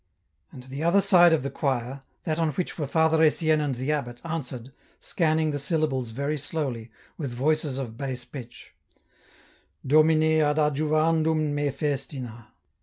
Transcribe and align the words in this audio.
And 0.51 0.63
the 0.63 0.83
other 0.83 0.99
side 0.99 1.31
of 1.31 1.43
the 1.43 1.51
choir, 1.51 2.01
that 2.23 2.39
on 2.39 2.53
which 2.53 2.75
were 2.79 2.87
Father 2.87 3.21
Etienne 3.21 3.61
and 3.61 3.75
the 3.75 3.91
abbot, 3.91 4.19
answered, 4.25 4.71
scanning 4.99 5.51
the 5.51 5.59
syllables 5.59 6.09
very 6.09 6.39
slowly, 6.39 6.89
with 7.19 7.31
voices 7.31 7.77
of 7.77 7.97
bass 7.97 8.25
pitch, 8.25 8.73
—"Domine 9.85 10.41
ad 10.41 10.57
adjuvandum 10.57 11.53
me 11.53 11.69
festina." 11.69 12.47